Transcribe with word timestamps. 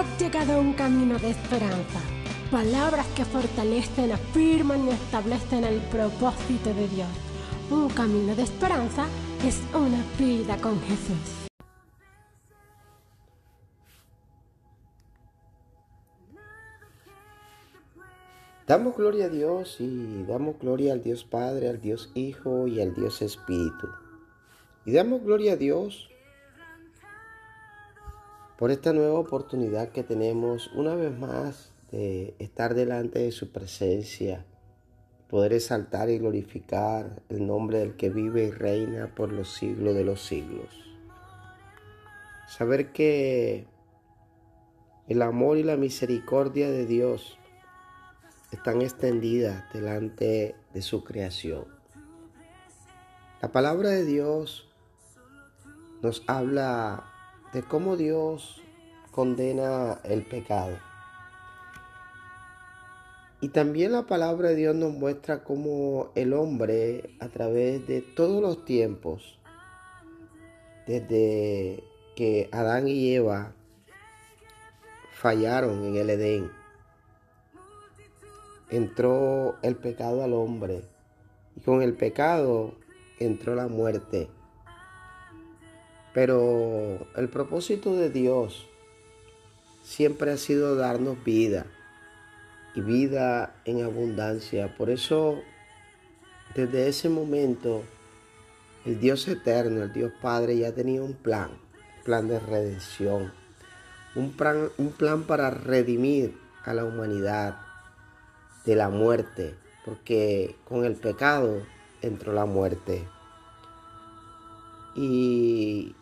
has 0.00 0.18
llegado 0.18 0.54
a 0.54 0.58
un 0.60 0.72
camino 0.72 1.18
de 1.18 1.30
esperanza. 1.30 2.00
Palabras 2.50 3.06
que 3.14 3.24
fortalecen, 3.24 4.12
afirman 4.12 4.86
y 4.86 4.90
establecen 4.90 5.64
el 5.64 5.78
propósito 5.94 6.72
de 6.72 6.88
Dios. 6.88 7.08
Un 7.70 7.90
camino 7.90 8.34
de 8.34 8.42
esperanza 8.42 9.06
es 9.46 9.60
una 9.74 10.02
vida 10.18 10.56
con 10.56 10.80
Jesús. 10.80 11.48
Damos 18.66 18.96
gloria 18.96 19.26
a 19.26 19.28
Dios 19.28 19.76
y 19.80 20.22
damos 20.22 20.58
gloria 20.58 20.94
al 20.94 21.02
Dios 21.02 21.24
Padre, 21.24 21.68
al 21.68 21.80
Dios 21.80 22.10
Hijo 22.14 22.68
y 22.68 22.80
al 22.80 22.94
Dios 22.94 23.20
Espíritu. 23.20 23.88
Y 24.86 24.92
damos 24.92 25.22
gloria 25.22 25.52
a 25.52 25.56
Dios 25.56 26.08
por 28.60 28.70
esta 28.70 28.92
nueva 28.92 29.18
oportunidad 29.18 29.88
que 29.88 30.02
tenemos 30.02 30.70
una 30.74 30.94
vez 30.94 31.18
más 31.18 31.72
de 31.90 32.34
estar 32.38 32.74
delante 32.74 33.20
de 33.20 33.32
su 33.32 33.52
presencia, 33.52 34.44
poder 35.30 35.54
exaltar 35.54 36.10
y 36.10 36.18
glorificar 36.18 37.22
el 37.30 37.46
nombre 37.46 37.78
del 37.78 37.96
que 37.96 38.10
vive 38.10 38.44
y 38.44 38.50
reina 38.50 39.14
por 39.14 39.32
los 39.32 39.54
siglos 39.54 39.94
de 39.94 40.04
los 40.04 40.20
siglos. 40.20 40.68
Saber 42.48 42.92
que 42.92 43.66
el 45.08 45.22
amor 45.22 45.56
y 45.56 45.62
la 45.62 45.78
misericordia 45.78 46.70
de 46.70 46.84
Dios 46.84 47.38
están 48.52 48.82
extendidas 48.82 49.72
delante 49.72 50.54
de 50.74 50.82
su 50.82 51.02
creación. 51.02 51.64
La 53.40 53.52
palabra 53.52 53.88
de 53.88 54.04
Dios 54.04 54.68
nos 56.02 56.22
habla 56.26 57.09
de 57.52 57.62
cómo 57.62 57.96
Dios 57.96 58.62
condena 59.10 59.98
el 60.04 60.24
pecado. 60.24 60.76
Y 63.42 63.48
también 63.48 63.92
la 63.92 64.02
palabra 64.02 64.50
de 64.50 64.56
Dios 64.56 64.76
nos 64.76 64.92
muestra 64.92 65.42
cómo 65.42 66.10
el 66.14 66.34
hombre 66.34 67.14
a 67.20 67.28
través 67.28 67.86
de 67.86 68.02
todos 68.02 68.42
los 68.42 68.64
tiempos, 68.64 69.38
desde 70.86 71.82
que 72.16 72.48
Adán 72.52 72.86
y 72.86 73.14
Eva 73.14 73.54
fallaron 75.12 75.84
en 75.84 75.96
el 75.96 76.10
Edén, 76.10 76.50
entró 78.70 79.56
el 79.62 79.76
pecado 79.76 80.22
al 80.22 80.34
hombre 80.34 80.82
y 81.56 81.60
con 81.60 81.82
el 81.82 81.94
pecado 81.94 82.74
entró 83.18 83.54
la 83.54 83.68
muerte. 83.68 84.28
Pero 86.12 87.06
el 87.16 87.28
propósito 87.28 87.94
de 87.94 88.10
Dios 88.10 88.66
siempre 89.82 90.32
ha 90.32 90.36
sido 90.36 90.76
darnos 90.76 91.22
vida 91.24 91.66
y 92.74 92.80
vida 92.80 93.54
en 93.64 93.82
abundancia. 93.82 94.76
Por 94.76 94.90
eso, 94.90 95.40
desde 96.54 96.88
ese 96.88 97.08
momento, 97.08 97.82
el 98.84 98.98
Dios 98.98 99.26
eterno, 99.28 99.82
el 99.82 99.92
Dios 99.92 100.12
Padre, 100.20 100.58
ya 100.58 100.72
tenía 100.72 101.02
un 101.02 101.14
plan, 101.14 101.50
plan 102.04 102.28
de 102.28 102.40
redención, 102.40 103.32
un 104.14 104.32
plan, 104.32 104.70
un 104.78 104.92
plan 104.92 105.24
para 105.24 105.50
redimir 105.50 106.36
a 106.64 106.74
la 106.74 106.84
humanidad 106.84 107.58
de 108.64 108.76
la 108.76 108.88
muerte, 108.88 109.54
porque 109.84 110.56
con 110.64 110.84
el 110.84 110.96
pecado 110.96 111.62
entró 112.02 112.32
la 112.32 112.46
muerte. 112.46 113.06
Y 114.94 115.94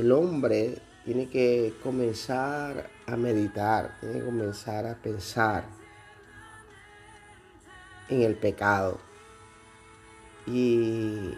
el 0.00 0.12
hombre 0.12 0.78
tiene 1.06 1.28
que 1.30 1.74
comenzar 1.82 2.90
a 3.06 3.16
meditar, 3.16 3.96
tiene 4.00 4.18
que 4.18 4.24
comenzar 4.26 4.86
a 4.86 4.94
pensar 4.94 5.64
en 8.10 8.20
el 8.20 8.36
pecado 8.36 8.98
y 10.46 11.32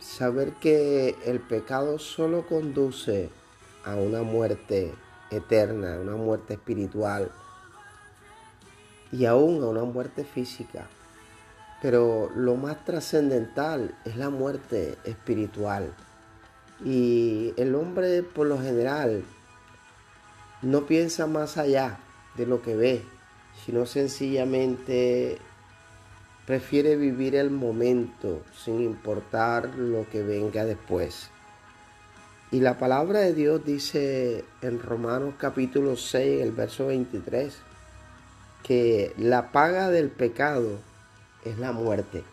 saber 0.00 0.54
que 0.54 1.14
el 1.26 1.40
pecado 1.40 1.98
solo 1.98 2.46
conduce 2.46 3.28
a 3.84 3.94
una 3.94 4.22
muerte 4.22 4.94
eterna, 5.30 5.98
una 6.00 6.16
muerte 6.16 6.54
espiritual 6.54 7.30
y 9.12 9.26
aún 9.26 9.62
a 9.62 9.66
una 9.66 9.84
muerte 9.84 10.24
física. 10.24 10.88
Pero 11.82 12.30
lo 12.34 12.54
más 12.54 12.82
trascendental 12.86 13.94
es 14.06 14.16
la 14.16 14.30
muerte 14.30 14.96
espiritual. 15.04 15.92
Y 16.84 17.54
el 17.56 17.74
hombre 17.74 18.22
por 18.22 18.46
lo 18.46 18.60
general 18.60 19.22
no 20.62 20.86
piensa 20.86 21.26
más 21.26 21.56
allá 21.56 21.98
de 22.36 22.46
lo 22.46 22.62
que 22.62 22.76
ve, 22.76 23.02
sino 23.64 23.86
sencillamente 23.86 25.38
prefiere 26.46 26.96
vivir 26.96 27.36
el 27.36 27.50
momento 27.50 28.42
sin 28.54 28.80
importar 28.80 29.74
lo 29.76 30.08
que 30.10 30.22
venga 30.22 30.64
después. 30.64 31.30
Y 32.50 32.60
la 32.60 32.78
palabra 32.78 33.20
de 33.20 33.32
Dios 33.32 33.64
dice 33.64 34.44
en 34.60 34.80
Romanos 34.80 35.34
capítulo 35.38 35.96
6, 35.96 36.42
el 36.42 36.52
verso 36.52 36.88
23, 36.88 37.54
que 38.62 39.14
la 39.16 39.52
paga 39.52 39.88
del 39.88 40.10
pecado 40.10 40.78
es 41.44 41.58
la 41.58 41.72
muerte. 41.72 42.24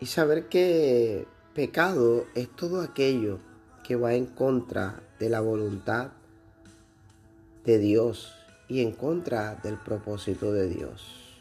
Y 0.00 0.06
saber 0.06 0.48
que 0.48 1.26
pecado 1.54 2.26
es 2.34 2.48
todo 2.54 2.82
aquello 2.82 3.40
que 3.82 3.96
va 3.96 4.14
en 4.14 4.26
contra 4.26 5.02
de 5.18 5.28
la 5.28 5.40
voluntad 5.40 6.12
de 7.64 7.78
Dios 7.78 8.32
y 8.68 8.82
en 8.82 8.92
contra 8.92 9.56
del 9.56 9.76
propósito 9.76 10.52
de 10.52 10.68
Dios. 10.68 11.40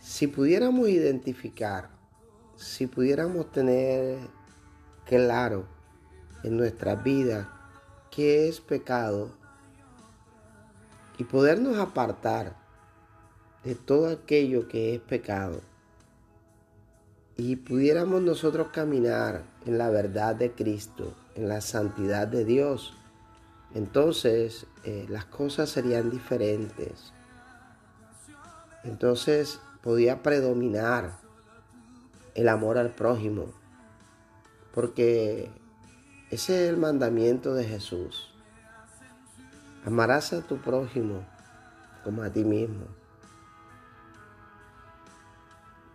Si 0.00 0.28
pudiéramos 0.28 0.88
identificar, 0.88 1.90
si 2.56 2.86
pudiéramos 2.86 3.52
tener 3.52 4.18
claro 5.04 5.66
en 6.42 6.56
nuestra 6.56 6.94
vida 6.94 7.52
qué 8.10 8.48
es 8.48 8.60
pecado 8.60 9.30
y 11.18 11.24
podernos 11.24 11.76
apartar 11.78 12.56
de 13.62 13.74
todo 13.74 14.08
aquello 14.08 14.68
que 14.68 14.94
es 14.94 15.00
pecado 15.00 15.60
y 17.44 17.56
pudiéramos 17.56 18.22
nosotros 18.22 18.68
caminar 18.68 19.42
en 19.66 19.76
la 19.76 19.90
verdad 19.90 20.36
de 20.36 20.52
Cristo, 20.52 21.12
en 21.34 21.48
la 21.48 21.60
santidad 21.60 22.28
de 22.28 22.44
Dios, 22.44 22.96
entonces 23.74 24.68
eh, 24.84 25.06
las 25.08 25.24
cosas 25.24 25.68
serían 25.68 26.08
diferentes. 26.08 27.12
Entonces 28.84 29.58
podía 29.82 30.22
predominar 30.22 31.18
el 32.36 32.48
amor 32.48 32.78
al 32.78 32.94
prójimo, 32.94 33.46
porque 34.72 35.50
ese 36.30 36.62
es 36.62 36.70
el 36.70 36.76
mandamiento 36.76 37.54
de 37.54 37.64
Jesús. 37.64 38.32
Amarás 39.84 40.32
a 40.32 40.42
tu 40.42 40.58
prójimo 40.58 41.26
como 42.04 42.22
a 42.22 42.30
ti 42.30 42.44
mismo. 42.44 43.01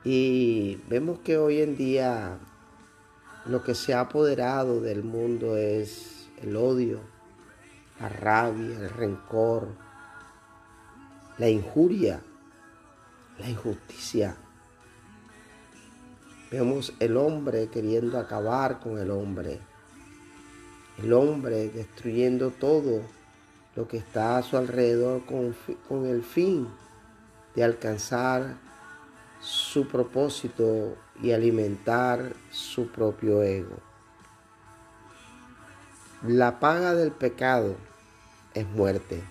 Y 0.09 0.78
vemos 0.88 1.19
que 1.19 1.38
hoy 1.38 1.59
en 1.59 1.75
día 1.75 2.38
lo 3.45 3.62
que 3.62 3.75
se 3.75 3.94
ha 3.94 4.00
apoderado 4.00 4.79
del 4.79 5.03
mundo 5.03 5.57
es 5.57 6.29
el 6.41 6.56
odio, 6.56 7.01
la 8.00 8.07
rabia, 8.07 8.78
el 8.78 8.90
rencor, 8.90 9.68
la 11.38 11.50
injuria, 11.50 12.22
la 13.38 13.50
injusticia. 13.50 14.38
Vemos 16.51 16.94
el 17.01 17.18
hombre 17.18 17.68
queriendo 17.68 18.18
acabar 18.18 18.80
con 18.80 19.00
el 19.00 19.12
hombre, 19.12 19.60
el 21.03 21.12
hombre 21.12 21.68
destruyendo 21.68 22.51
todo 22.51 23.01
lo 23.75 23.89
que 23.89 23.98
está 23.98 24.38
a 24.38 24.44
su 24.44 24.56
alrededor 24.56 25.25
con, 25.25 25.53
el 26.06 26.24
fin 26.24 26.65
de 27.56 27.65
alcanzar 27.65 28.66
su 29.39 29.88
propósito 29.88 30.95
y 31.22 31.31
alimentar 31.31 32.34
su 32.51 32.88
propio 32.88 33.44
ego. 33.44 33.78
La 36.25 36.60
paga 36.60 36.95
del 36.95 37.12
pecado 37.12 37.75
es 38.54 38.68
muerte. 38.68 39.22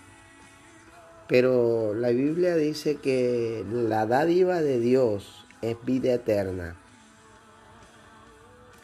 Pero 1.29 1.94
la 1.94 2.11
Biblia 2.11 2.55
dice 2.55 2.97
que 2.97 3.64
la 3.69 4.06
dádiva 4.06 4.62
de 4.62 4.79
Dios 4.79 5.44
es 5.62 5.76
vida 5.85 6.14
eterna. 6.14 6.76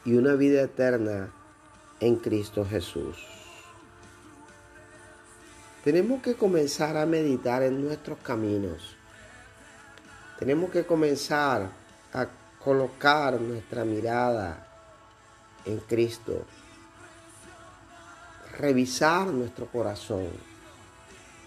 Y 0.05 0.15
una 0.15 0.35
vida 0.35 0.63
eterna 0.63 1.33
en 2.01 2.17
Cristo 2.17 2.67
Jesús. 2.69 3.17
Tenemos 5.85 6.23
que 6.23 6.35
comenzar 6.35 6.97
a 6.97 7.07
meditar 7.07 7.63
en 7.63 7.85
nuestros 7.85 8.19
caminos. 8.19 8.97
Tenemos 10.43 10.73
que 10.73 10.85
comenzar 10.85 11.71
a 12.12 12.27
colocar 12.59 13.41
nuestra 13.41 13.85
mirada 13.85 14.67
en 15.65 15.79
Cristo, 15.79 16.44
revisar 18.59 19.29
nuestro 19.29 19.67
corazón, 19.67 20.27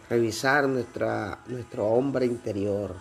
revisar 0.09 0.69
nuestra, 0.69 1.39
nuestro 1.47 1.87
hombre 1.87 2.25
interior, 2.25 2.95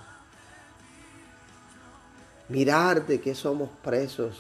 mirar 2.48 3.06
de 3.06 3.20
qué 3.20 3.36
somos 3.36 3.70
presos 3.84 4.36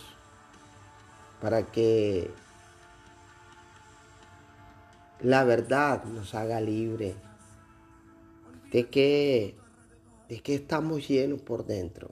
para 1.40 1.62
que 1.62 2.32
la 5.20 5.44
verdad 5.44 6.02
nos 6.02 6.34
haga 6.34 6.60
libre, 6.60 7.14
de 8.72 8.88
que, 8.88 9.63
de 10.34 10.40
que 10.40 10.56
estamos 10.56 11.06
llenos 11.06 11.40
por 11.42 11.64
dentro, 11.64 12.10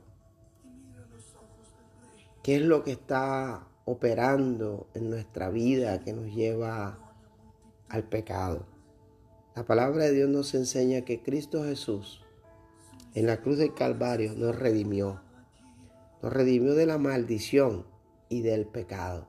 qué 2.44 2.54
es 2.54 2.62
lo 2.62 2.84
que 2.84 2.92
está 2.92 3.66
operando 3.84 4.86
en 4.94 5.10
nuestra 5.10 5.50
vida 5.50 5.98
que 6.04 6.12
nos 6.12 6.32
lleva 6.32 7.16
al 7.88 8.04
pecado. 8.04 8.64
La 9.56 9.64
palabra 9.64 10.04
de 10.04 10.12
Dios 10.12 10.30
nos 10.30 10.54
enseña 10.54 11.00
que 11.00 11.20
Cristo 11.20 11.64
Jesús 11.64 12.24
en 13.14 13.26
la 13.26 13.38
cruz 13.38 13.58
del 13.58 13.74
Calvario 13.74 14.34
nos 14.36 14.54
redimió. 14.54 15.20
Nos 16.22 16.32
redimió 16.32 16.74
de 16.74 16.86
la 16.86 16.98
maldición 16.98 17.84
y 18.28 18.42
del 18.42 18.66
pecado. 18.66 19.26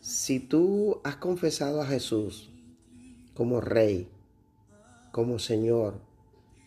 Si 0.00 0.38
tú 0.38 1.00
has 1.02 1.16
confesado 1.16 1.82
a 1.82 1.86
Jesús 1.86 2.52
como 3.34 3.60
Rey, 3.60 4.08
como 5.10 5.40
Señor 5.40 6.06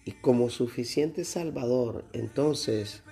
y 0.06 0.13
como 0.13 0.50
suficiente 0.50 1.24
Salvador, 1.25 2.06
entonces 2.13 3.03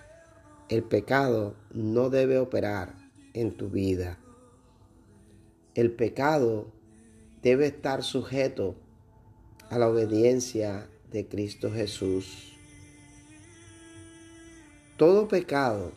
el 0.69 0.83
pecado 0.83 1.55
no 1.71 2.09
debe 2.09 2.39
operar 2.39 2.95
en 3.33 3.55
tu 3.55 3.69
vida. 3.69 4.19
El 5.75 5.91
pecado 5.91 6.71
debe 7.41 7.67
estar 7.67 8.03
sujeto 8.03 8.75
a 9.69 9.77
la 9.77 9.87
obediencia 9.87 10.89
de 11.11 11.27
Cristo 11.27 11.71
Jesús. 11.71 12.53
Todo 14.97 15.27
pecado 15.27 15.93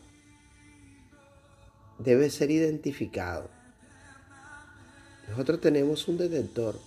debe 1.98 2.30
ser 2.30 2.50
identificado. 2.50 3.50
Nosotros 5.28 5.60
tenemos 5.60 6.06
un 6.08 6.18
detentor 6.18 6.78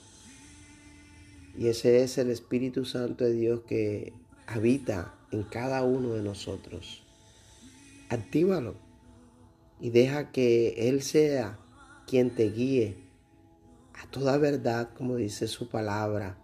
y 1.58 1.68
ese 1.68 2.04
es 2.04 2.18
el 2.18 2.30
Espíritu 2.30 2.86
Santo 2.86 3.24
de 3.24 3.34
Dios 3.34 3.62
que 3.68 4.14
habita 4.48 5.16
en 5.32 5.44
cada 5.44 5.84
uno 5.84 6.14
de 6.14 6.22
nosotros. 6.22 7.04
Actívalo 8.10 8.76
y 9.80 9.90
deja 9.90 10.32
que 10.32 10.90
Él 10.90 11.02
sea 11.02 11.60
quien 12.08 12.30
te 12.30 12.52
guíe 12.52 12.98
a 13.94 14.10
toda 14.12 14.38
verdad, 14.38 14.90
como 14.98 15.16
dice 15.16 15.48
su 15.48 15.70
palabra. 15.70 16.38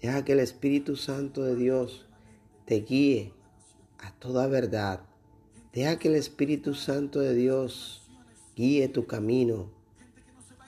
Deja 0.00 0.24
que 0.24 0.32
el 0.32 0.40
Espíritu 0.40 0.96
Santo 0.96 1.42
de 1.42 1.56
Dios 1.56 2.06
te 2.64 2.80
guíe 2.80 3.32
a 3.98 4.12
toda 4.12 4.46
verdad. 4.46 5.00
Deja 5.72 5.98
que 5.98 6.08
el 6.08 6.14
Espíritu 6.14 6.74
Santo 6.74 7.20
de 7.20 7.34
Dios 7.34 8.02
guíe 8.54 8.88
tu 8.88 9.06
camino. 9.06 9.75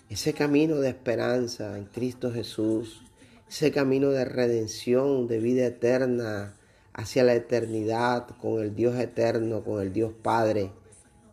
Ese 0.09 0.33
camino 0.33 0.77
de 0.77 0.89
esperanza 0.89 1.77
en 1.77 1.85
Cristo 1.85 2.33
Jesús. 2.33 3.03
Ese 3.47 3.71
camino 3.73 4.09
de 4.09 4.25
redención, 4.25 5.29
de 5.29 5.39
vida 5.39 5.67
eterna 5.67 6.55
hacia 6.95 7.25
la 7.25 7.35
eternidad 7.35 8.27
con 8.41 8.63
el 8.63 8.75
Dios 8.75 8.97
eterno, 8.97 9.63
con 9.63 9.83
el 9.83 9.93
Dios 9.93 10.13
Padre. 10.23 10.73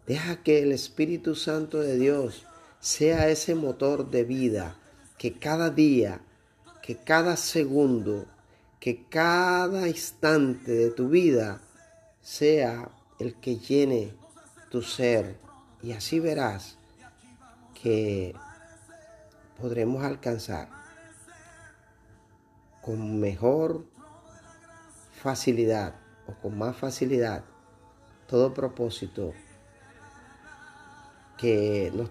Deja 0.06 0.44
que 0.44 0.62
el 0.62 0.74
Espíritu 0.74 1.36
Santo 1.36 1.80
de 1.80 1.98
Dios 1.98 2.46
sea 2.82 3.30
ese 3.30 3.56
motor 3.56 4.12
de 4.12 4.26
vida 4.26 4.78
que 5.18 5.40
cada 5.40 5.70
día, 5.70 6.22
que 6.84 6.98
cada 6.98 7.38
segundo, 7.38 8.26
que 8.82 9.06
cada 9.06 9.88
instante 9.88 10.72
de 10.72 10.92
tu 10.92 11.08
vida 11.08 11.62
sea 12.22 12.90
el 13.20 13.36
que 13.36 13.56
llene 13.56 14.14
tu 14.70 14.82
ser. 14.82 15.38
Y 15.82 15.94
así 15.94 16.20
verás 16.20 16.78
que 17.82 18.36
podremos 19.60 20.04
alcanzar 20.04 20.70
con 22.82 23.20
mejor 23.20 23.86
facilidad 25.22 25.96
o 26.28 26.34
con 26.42 26.58
más 26.58 26.76
facilidad 26.76 27.44
todo 28.28 28.54
propósito 28.54 29.34
que 31.38 31.92
nos 31.96 32.10